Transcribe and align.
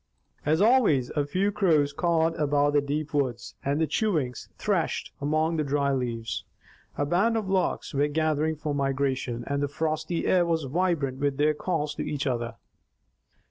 As 0.47 0.61
always, 0.63 1.11
a 1.11 1.27
few 1.27 1.51
crows 1.51 1.93
cawed 1.93 2.33
above 2.33 2.73
the 2.73 2.81
deep 2.81 3.13
woods, 3.13 3.53
and 3.63 3.79
the 3.79 3.85
chewinks 3.85 4.49
threshed 4.57 5.11
about 5.17 5.25
among 5.27 5.57
the 5.57 5.63
dry 5.63 5.93
leaves. 5.93 6.43
A 6.97 7.05
band 7.05 7.37
of 7.37 7.47
larks 7.51 7.93
were 7.93 8.07
gathering 8.07 8.55
for 8.55 8.73
migration, 8.73 9.43
and 9.45 9.61
the 9.61 9.67
frosty 9.67 10.25
air 10.25 10.43
was 10.43 10.63
vibrant 10.63 11.19
with 11.19 11.37
their 11.37 11.53
calls 11.53 11.93
to 11.93 12.01
each 12.01 12.25
other. 12.25 12.55